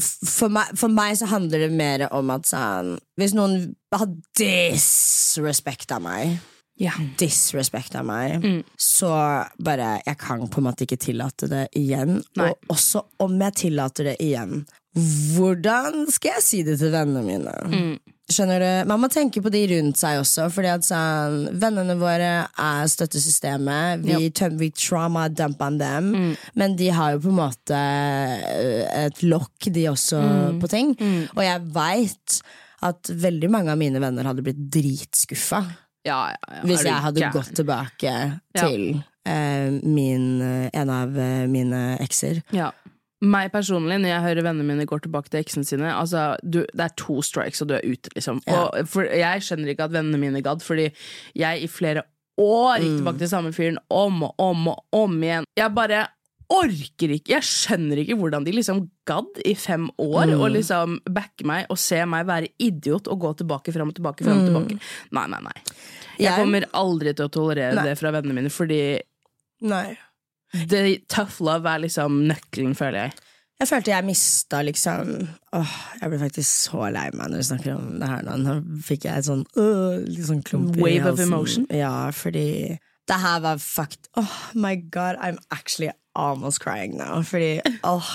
[0.00, 4.06] for meg, for meg så handler det mer om at sånn Hvis noen har
[4.38, 6.38] disrespekta meg
[6.78, 6.92] Ja.
[7.18, 8.62] disrespekta meg, Mm.
[8.78, 9.10] så
[9.60, 12.22] bare Jeg kan på en måte ikke tillate det igjen.
[12.36, 12.50] Nei.
[12.50, 17.52] Og også om jeg tillater det igjen, hvordan skal jeg si det til vennene mine?
[17.66, 17.98] Mm.
[18.28, 18.68] Skjønner du?
[18.90, 24.02] Man må tenke på de rundt seg også, Fordi at sånn, vennene våre er støttesystemet.
[24.04, 26.36] Vi, tøm, vi trauma dumpa dem, Mm.
[26.60, 30.20] men de har jo på en måte øh, et lokk, de også,
[30.60, 30.92] på ting.
[31.36, 32.40] Og jeg veit
[32.84, 35.64] at veldig mange av mine venner hadde blitt dritskuffa
[36.06, 36.60] Ja, ja, ja.
[36.68, 38.12] hvis jeg hadde gått tilbake
[38.54, 38.84] til
[39.26, 40.28] eh, min,
[40.72, 42.42] en av eh, mine ekser.
[42.54, 42.70] Ja.
[43.20, 46.84] Meg personlig, når jeg hører vennene mine går tilbake til eksene sine altså, du, Det
[46.84, 48.38] er to strikes, og du er ute, liksom.
[48.46, 48.68] Ja.
[48.68, 50.92] Og for, jeg skjønner ikke at vennene mine gadd, fordi
[51.34, 52.04] jeg i flere
[52.38, 52.98] år gikk Mm.
[53.02, 55.44] tilbake til samme fyren om og om og om igjen.
[55.58, 56.04] Jeg bare
[56.48, 60.40] orker ikke Jeg skjønner ikke hvordan de liksom gadd i fem år Mm.
[60.40, 64.22] og liksom backe meg og se meg være idiot og gå tilbake, fram og tilbake,
[64.24, 64.80] fram og tilbake.
[65.12, 65.52] Nei, nei, nei.
[65.56, 66.22] Jeg Mm.
[66.22, 67.84] Jeg- kommer aldri til å tolerere Nei.
[67.84, 69.00] det fra vennene mine, fordi
[69.60, 69.98] Nei.
[70.52, 73.16] Det, tough love er liksom nøkkelen, føler jeg.
[73.58, 75.08] Jeg følte jeg mista liksom
[75.58, 78.36] Åh, jeg ble faktisk så lei meg når vi snakker om det her nå.
[78.44, 78.54] Nå
[78.86, 81.66] fikk jeg et sånn øh, sånn klump i Wave of emotion?
[81.74, 87.22] Ja, fordi det her var fucked Oh my god, I'm actually almost crying now.
[87.22, 88.12] Fordi åh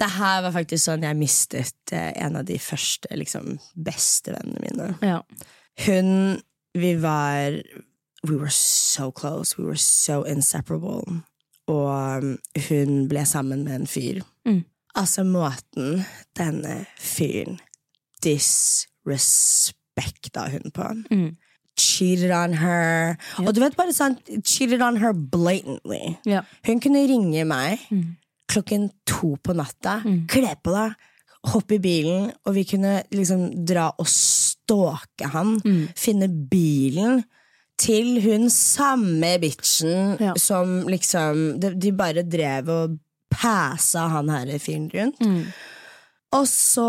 [0.00, 4.62] Det her var faktisk sånn jeg mistet eh, en av de første liksom beste vennene
[4.64, 4.92] mine.
[5.04, 5.20] Ja.
[5.86, 6.40] Hun
[6.74, 7.60] Vi var
[8.24, 9.56] We were so close.
[9.56, 11.22] We were so inseparable.
[11.70, 12.34] Og um,
[12.68, 14.20] hun ble sammen med en fyr.
[14.48, 14.62] Mm.
[14.98, 16.00] Altså, måten
[16.38, 17.58] denne fyren
[19.10, 20.88] disrespekta hun på.
[21.10, 21.36] Mm.
[21.80, 23.14] Cheated on her.
[23.40, 26.16] Og du vet bare sånn Cheated on her blatantly.
[26.28, 26.44] Yep.
[26.66, 28.16] Hun kunne ringe meg Mm.
[28.50, 30.00] klokken to på natta.
[30.28, 30.92] Kle på deg,
[31.46, 35.60] hoppe i bilen, og vi kunne liksom dra og stalke han.
[35.64, 35.88] Mm.
[35.96, 37.24] Finne bilen
[37.80, 40.34] til hun samme bitchen Ja.
[40.36, 42.98] som liksom de, de bare drev og
[43.32, 45.20] passa han her fyren rundt.
[45.24, 45.44] Mm.
[46.36, 46.88] Og så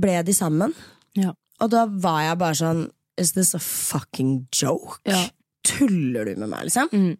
[0.00, 0.74] ble de sammen.
[1.16, 1.32] Ja.
[1.62, 2.84] Og da var jeg bare sånn
[3.16, 4.98] Is this a fucking joke?
[5.08, 5.22] Ja.
[5.64, 6.90] Tuller du med meg, liksom?
[6.92, 7.14] Mm.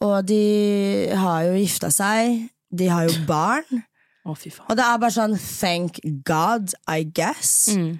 [0.00, 0.38] Og de
[1.12, 2.46] har jo gifta seg.
[2.72, 3.82] De har jo barn.
[4.24, 4.32] Oh.
[4.36, 7.68] Og det er bare sånn thank God, I guess.
[7.76, 7.98] Mm.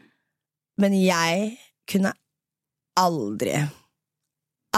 [0.80, 1.52] Men jeg
[1.88, 2.14] kunne
[2.98, 3.54] aldri,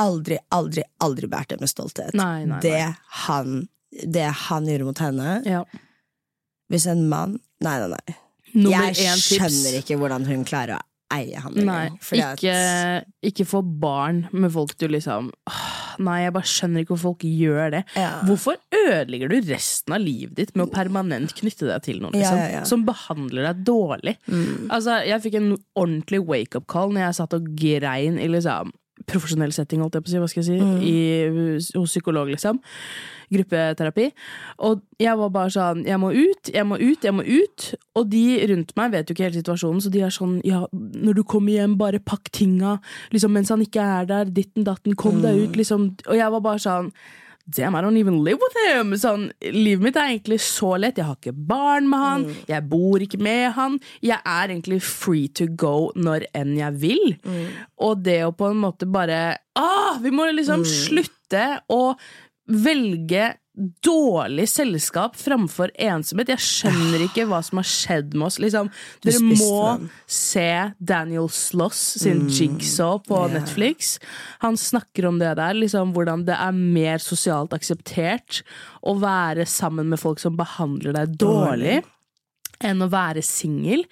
[0.00, 2.14] aldri, aldri, aldri båret det med stolthet.
[2.18, 2.60] Nei, nei, nei.
[2.64, 2.82] Det,
[3.26, 3.56] han,
[4.16, 5.38] det han gjorde mot henne.
[5.48, 5.64] Ja.
[6.70, 8.14] Hvis en mann Nei, nei, nei.
[8.56, 11.56] Nummer jeg skjønner ikke hvordan hun klarer å eie han.
[11.66, 12.54] Nei, fordi at- ikke,
[13.28, 15.28] ikke få barn med folk du liksom
[16.00, 17.80] Nei, jeg bare skjønner ikke hvorfor folk gjør det.
[17.98, 18.22] Ja.
[18.24, 22.38] Hvorfor ødelegger du resten av livet ditt med å permanent knytte deg til noen liksom,
[22.40, 22.64] Ja, ja, ja.
[22.70, 24.14] som behandler deg dårlig?
[24.72, 28.72] Altså, Jeg fikk en ordentlig wake-up call når jeg satt og grein i liksom
[29.08, 32.60] profesjonell setting, holdt jeg på å si, hva skal jeg si, i, hos psykolog, liksom.
[33.30, 34.08] Gruppeterapi.
[34.66, 37.66] Og jeg var bare sånn Jeg må ut, jeg må ut, jeg må ut.
[37.94, 41.20] Og de rundt meg vet jo ikke hele situasjonen, så de er sånn Ja, når
[41.20, 42.78] du kommer hjem, bare pakk tinga.
[43.14, 45.92] Liksom, mens han ikke er der, ditten datten, kom deg ut, liksom.
[46.08, 46.90] Og jeg var bare sånn
[47.46, 48.92] Damn, I don't even live with him!
[49.00, 51.00] Sånn, livet mitt er egentlig så lett.
[51.00, 53.78] Jeg har ikke barn med han, jeg bor ikke med han.
[54.06, 57.06] Jeg er egentlig free to go når enn jeg vil.
[57.80, 59.20] Og det å på en måte bare
[59.58, 61.94] ah, Vi må liksom slutte å
[62.50, 63.32] velge
[63.84, 66.30] dårlig selskap framfor ensomhet.
[66.32, 68.38] Jeg skjønner ikke hva som har skjedd med oss.
[68.42, 68.70] Liksom,
[69.04, 69.88] dere må den.
[70.06, 73.96] se Daniel Sloss sin Jigsaw på Netflix.
[74.44, 78.42] Han snakker om det der, liksom, hvordan det er mer sosialt akseptert
[78.86, 81.80] å være sammen med folk som behandler deg dårlig,
[82.64, 83.84] enn å være singel.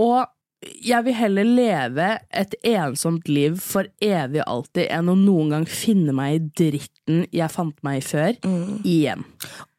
[0.00, 0.28] Og
[0.62, 5.66] jeg vil heller leve et ensomt liv for evig og alltid enn å noen gang
[5.68, 8.38] finne meg i dritten jeg fant meg i før,
[8.86, 9.24] igjen.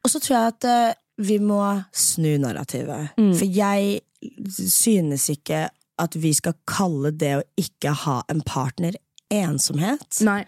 [0.04, 1.60] Og så tror jeg at uh, vi må
[1.94, 3.14] snu narrativet.
[3.20, 3.32] Mm.
[3.38, 4.02] For jeg
[4.50, 5.66] synes ikke
[6.00, 8.96] at vi skal kalle det å ikke ha en partner
[9.32, 10.20] ensomhet.
[10.26, 10.42] Nei.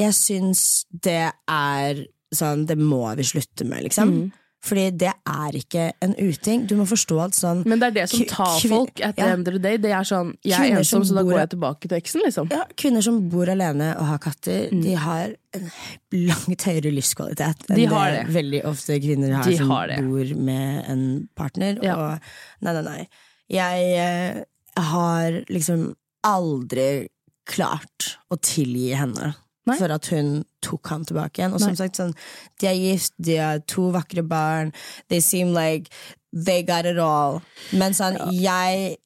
[0.00, 4.10] Jeg syns det er sånn Det må vi slutte med, liksom.
[4.10, 4.43] Mm.
[4.64, 6.62] Fordi det er ikke en uting.
[6.70, 9.34] Du må forstå at sånn Men det er det som tar folk at the ja.
[9.34, 9.76] end of the day.
[9.82, 12.48] Det er sånn, jeg er ensom, så da går jeg tilbake til eksen, liksom.
[12.54, 14.80] ja, Kvinner som bor alene og har katter, Mm.
[14.82, 15.68] de har en
[16.14, 18.34] langt høyere livskvalitet enn De har det, det.
[18.34, 21.04] veldig ofte kvinner har De som har bor med en
[21.36, 21.78] partner.
[21.84, 21.94] Ja.
[21.94, 23.08] Og nei, nei, nei.
[23.52, 24.42] Jeg eh,
[24.80, 25.90] har liksom
[26.24, 27.08] aldri
[27.44, 29.34] klart å tilgi henne.
[29.66, 29.78] Nei.
[29.80, 31.54] For at hun tok han tilbake igjen.
[31.56, 31.78] Og som Nei.
[31.78, 32.12] sagt, sånn,
[32.60, 34.72] de er gift, de har to vakre barn.
[35.08, 35.88] They seem like
[36.34, 37.40] they got it all.
[37.72, 38.98] Men sånn, jeg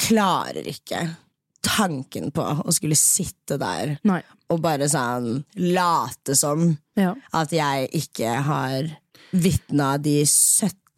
[0.00, 1.02] klarer ikke
[1.66, 4.20] tanken på å skulle sitte der Nei.
[4.48, 7.14] og bare sånn late som Ja.
[7.34, 8.88] at jeg ikke har
[9.34, 10.22] vitna de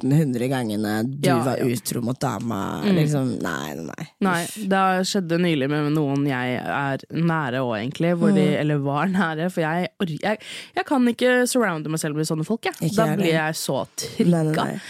[0.03, 1.67] 1700 gangene du Ja, var ja.
[1.71, 2.81] utro mot dama.
[2.85, 2.95] Mm.
[2.97, 4.41] Liksom, nei, nei, nei.
[4.73, 8.15] Det skjedde nylig med noen jeg er nære òg, egentlig.
[8.19, 8.61] Hvor de, Mm.
[8.61, 9.51] eller var nære.
[9.53, 9.89] For jeg,
[10.23, 10.39] jeg,
[10.77, 12.65] jeg kan ikke surrounde meg selv med sånne folk.
[12.65, 12.93] Jeg.
[12.97, 14.65] Da blir jeg så trykka.
[14.65, 14.81] nei.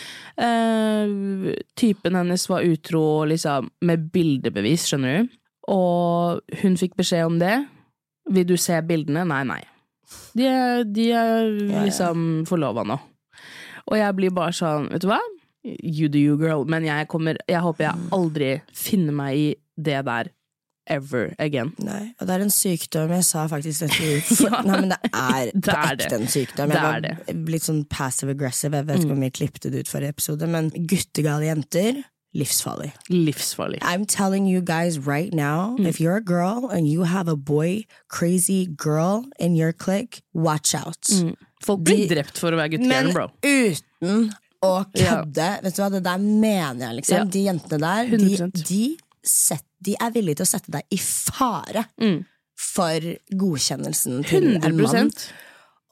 [0.40, 5.36] Eh, typen hennes var utro liksom, med bildebevis, skjønner du.
[5.70, 7.56] Og hun fikk beskjed om det.
[8.30, 9.26] Vil du se bildene?
[9.28, 9.60] Nei, nei.
[10.34, 11.82] De er, de er ja.
[11.84, 12.96] liksom forlova nå.
[13.88, 15.20] Og jeg blir bare sånn, vet du hva?
[15.64, 16.64] You do you, girl.
[16.64, 20.30] Men jeg kommer Jeg håper jeg aldri finner meg i det der
[20.90, 21.72] ever again.
[21.78, 23.12] Nei, og det er en sykdom.
[23.14, 24.06] Jeg sa faktisk dette.
[24.50, 24.62] Ja.
[24.66, 26.20] Nei, men det er Det er ekte det.
[26.20, 26.72] en sykdom.
[26.72, 28.74] Det Jeg er var litt sånn passive aggressive.
[28.80, 32.00] Jeg vet ikke om vi klippet det ut forrige episode, men guttegale jenter
[32.34, 32.92] livsfarlig.
[33.10, 33.78] Livsfarlig.
[33.82, 35.86] I'm telling you guys right now, Mm.
[35.86, 40.74] if you're a girl and you have a boy, crazy girl in your clique, watch
[40.74, 41.06] out.
[41.62, 43.26] Folk blir De- drept for å være Men guttegæren, bro.
[43.42, 45.22] uten å Ja.
[45.24, 45.62] kødde.
[45.62, 47.16] Vet du hva, det der mener jeg, liksom.
[47.16, 47.24] Ja.
[47.24, 51.86] De jentene der, de, de, set, de er villige til å sette deg i fare
[52.00, 52.24] Mm.
[52.56, 53.00] for
[53.32, 55.10] godkjennelsen til en mann.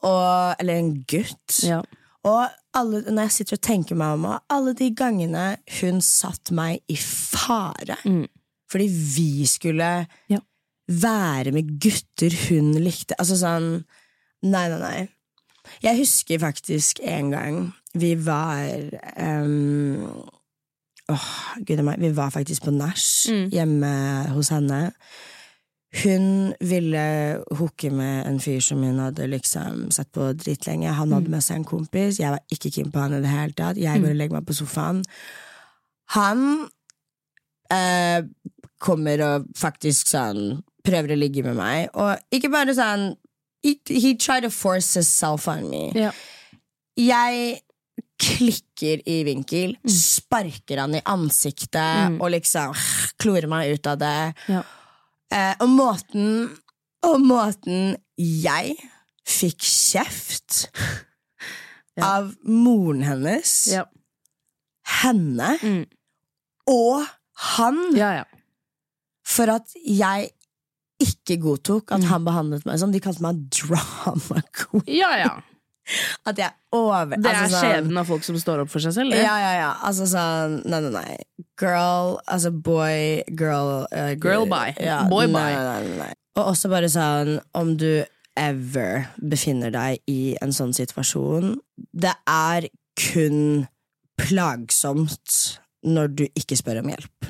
[0.01, 1.63] Og, eller en gutt.
[1.63, 1.81] Ja.
[2.23, 6.51] Og alle, når jeg sitter og tenker meg om, og alle de gangene hun satt
[6.51, 8.27] meg i fare Mm.
[8.71, 10.39] fordi vi skulle Ja.
[10.89, 13.13] være med gutter hun likte.
[13.19, 13.85] Altså sånn
[14.41, 15.09] Nei, nei, nei.
[15.83, 17.59] Jeg husker faktisk en gang
[17.93, 18.69] vi var
[19.17, 20.29] um,
[21.09, 21.29] Åh,
[21.65, 21.97] gud meg.
[22.03, 23.49] Vi var faktisk på nach Mm.
[23.49, 23.89] hjemme
[24.35, 24.91] hos henne.
[26.03, 30.91] Hun ville hooke med en fyr som hun hadde liksom sett på dritlenge.
[30.93, 31.13] Han Mm.
[31.15, 32.19] hadde med seg en kompis.
[32.19, 33.77] Jeg var ikke keen på han i det hele tatt.
[33.77, 35.03] Jeg går og legger meg på sofaen.
[36.13, 36.69] Han
[37.71, 38.21] eh,
[38.79, 43.15] kommer og faktisk sånn prøver å ligge med meg, og ikke bare sånn
[43.63, 45.91] He, he tried to force himself on me.
[45.95, 46.11] Ja.
[46.99, 47.61] Jeg
[48.19, 52.21] klikker i vinkel, sparker han i ansiktet Mm.
[52.21, 52.73] og liksom
[53.19, 54.33] klorer meg ut av det.
[54.51, 54.63] Ja.
[55.31, 56.49] Eh, og måten
[57.01, 58.73] Og måten jeg
[59.23, 60.65] fikk kjeft
[61.99, 62.03] Ja.
[62.17, 63.85] av moren hennes, Ja.
[65.01, 65.85] henne Mm.
[66.67, 67.05] og
[67.55, 68.23] han ja, ja.
[69.25, 70.29] for at jeg
[70.99, 71.95] ikke godtok Mm.
[71.97, 72.91] at han behandlet meg sånn.
[72.91, 74.83] De kalte meg drama queen.
[74.87, 75.31] Ja, ja.
[76.29, 77.15] At jeg over...
[77.17, 79.09] Det er altså sånn- skjebnen av folk som står opp for seg selv.
[79.15, 79.23] det.
[79.23, 79.69] Ja, ja, ja.
[79.87, 81.17] Altså sånn Nei, nei, nei.
[81.57, 84.75] Girl, altså boy, girl uh, Girl by.
[84.77, 85.47] Ja, Boy nei.
[85.55, 86.11] Nei, nei, nei.
[86.37, 88.03] Og også bare sånn Om du
[88.37, 91.55] ever befinner deg i en sånn situasjon
[91.91, 92.69] Det er
[93.01, 93.65] kun
[94.21, 95.39] plagsomt
[95.89, 97.27] når du ikke spør om hjelp.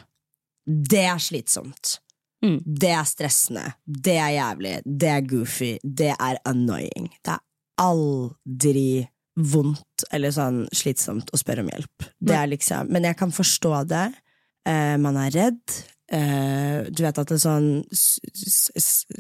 [0.65, 1.99] Det er slitsomt.
[2.45, 2.57] Mm.
[2.63, 3.65] Det er stressende.
[3.85, 4.73] Det er jævlig.
[4.85, 5.71] Det er goofy.
[5.83, 7.09] Det er annoying.
[7.25, 7.43] Det er
[7.83, 9.07] aldri
[9.39, 12.09] vondt eller sånn slitsomt å spørre om hjelp.
[12.19, 14.07] Det er liksom, men jeg kan forstå det.
[14.67, 15.77] Eh, man er redd.
[16.11, 17.83] Eh, du vet at det er sånn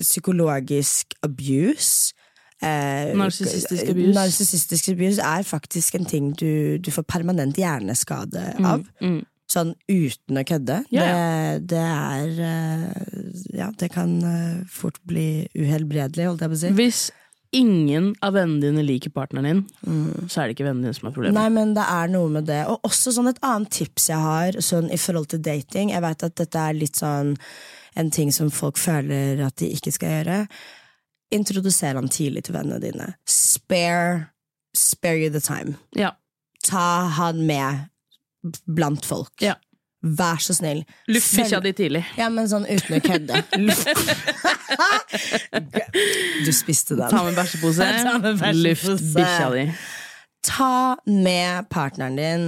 [0.01, 2.15] psykologisk abuse
[2.61, 4.13] eh, Narsissistisk abuse.
[4.15, 8.87] Narsissistisk abuse er faktisk en ting du, du får permanent hjerneskade av.
[9.03, 9.21] Mm.
[9.49, 10.83] Sånn uten å kødde.
[10.93, 13.23] Ja, Det, det er eh,
[13.57, 16.73] Ja, det kan eh, fort bli uhelbredelig, holdt jeg på å si.
[16.77, 17.01] Hvis
[17.57, 19.61] ingen av vennene dine liker partneren din,
[20.29, 21.33] så er det ikke vennene dine som er problemet.
[21.39, 22.59] Nei, men det er noe med det.
[22.69, 25.89] Og også sånn et annet tips jeg har sånn i forhold til dating.
[25.95, 27.33] Jeg vet at dette er litt sånn
[27.97, 30.37] en ting som folk føler at de ikke skal gjøre.
[31.33, 33.09] Introduser han tidlig til vennene dine.
[33.25, 34.29] Spare,
[34.77, 35.73] spare you the time.
[35.97, 36.13] Ja.
[36.69, 37.88] Ta han med
[38.67, 39.33] blant folk.
[39.43, 39.55] Ja.
[40.01, 40.85] Vær så snill.
[41.11, 42.05] Luft bikkja di tidlig.
[42.15, 43.41] Ja, men sånn uten å kødde.
[46.45, 47.09] du spiste den.
[47.11, 47.87] Ta med bæsjepose.
[48.53, 49.65] Luft bikkja di.
[50.47, 52.45] Ta med partneren din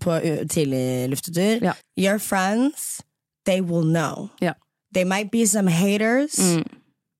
[0.00, 0.16] på
[0.48, 1.60] tidlig luftetur.
[1.64, 1.72] Ja.
[1.98, 3.02] Your friends,
[3.44, 4.30] they will know.
[4.40, 4.52] Ja.
[4.94, 6.64] They might be some haters, Mm.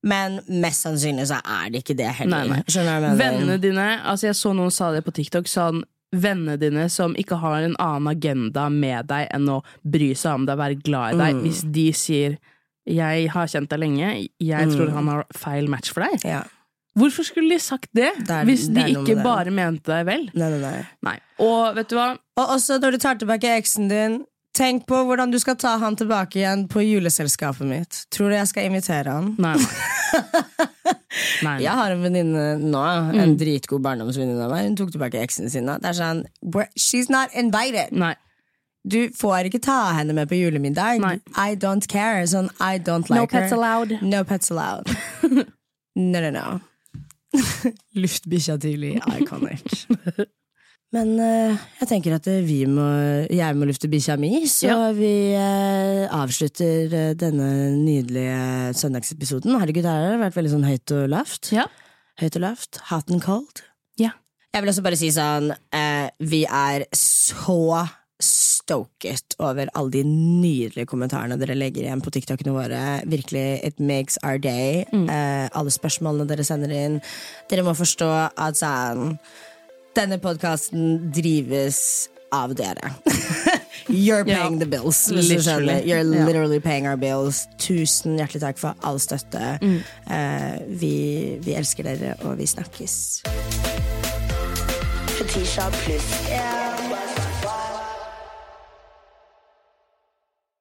[0.02, 2.46] men mest sannsynlig så er det ikke det heller.
[2.46, 2.62] Nei,
[3.00, 3.14] nei.
[3.18, 5.46] Vennene dine altså Jeg så noen sa det på TikTok.
[5.50, 10.34] Sånn, Vennene dine som ikke har en annen agenda med deg enn å bry seg
[10.38, 11.34] om deg, være glad i deg.
[11.36, 11.42] Mm.
[11.44, 12.38] Hvis de sier
[12.88, 14.74] 'jeg har kjent deg lenge, jeg Mm.
[14.74, 16.42] tror han har feil match for deg', Ja.
[16.96, 18.16] hvorfor skulle de sagt det?
[18.24, 20.30] Det er- hvis det de ikke bare mente deg vel?
[20.34, 20.86] Nei, nei.
[21.02, 21.18] Nei.
[21.38, 22.18] Og vet du hva?
[22.38, 24.24] Og også når du tar tilbake eksen din,
[24.58, 28.02] tenk på hvordan du skal ta han tilbake igjen på juleselskapet mitt.
[28.14, 29.34] Tror du jeg skal invitere han?
[29.38, 29.56] Nei,
[31.46, 31.56] nei.
[31.64, 32.80] Jeg har en venninne nå,
[33.18, 34.66] en dritgod barndomsvenninne av meg.
[34.68, 35.68] Hun tok tilbake eksen sin.
[35.68, 36.24] Det er sånn,
[36.78, 37.94] She's not invited.
[37.96, 38.14] nei.
[38.88, 41.00] Du får ikke ta henne med på julemiddag.
[41.02, 41.18] Nei.
[41.36, 42.22] I don't care.
[42.30, 43.92] Sånn, I don't like No pets allowed.
[44.00, 44.88] No pets allowed.
[45.98, 46.46] no, no, no.
[47.98, 48.94] Luftbikkja tidlig.
[49.18, 49.84] Iconic.
[50.96, 52.86] Men uh, jeg tenker at eh, vi må,
[53.28, 54.76] jeg må lufte bikkja mi, så Ja.
[54.96, 59.58] vi uh, avslutter denne nydelige søndagsepisoden.
[59.60, 61.52] Herregud, her har det vært veldig sånn høyt og lavt.
[61.52, 61.68] Ja.
[62.22, 62.80] Høyt og lavt.
[62.88, 63.64] Hot and cold.
[64.00, 64.14] Ja.
[64.56, 65.52] Jeg vil også bare si sånn
[66.24, 67.60] vi er så
[68.18, 72.80] stoket over alle de nydelige kommentarene dere legger igjen på TikTokene våre.
[73.08, 74.84] Virkelig, it makes our day.
[74.92, 76.98] Eh, alle spørsmålene dere sender inn.
[77.50, 79.14] Dere må forstå at sånn
[79.98, 82.92] Denne podkasten drives av dere.
[83.88, 84.58] You're paying yeah.
[84.58, 85.10] the bills.
[85.10, 85.82] Literally.
[85.88, 87.48] You're literally literally paying our bills.
[87.58, 89.58] Tusen hjertelig takk for all støtte.
[90.06, 93.22] Eh, vi, vi elsker dere, og vi snakkes.
[95.18, 96.67] Fetisha pluss.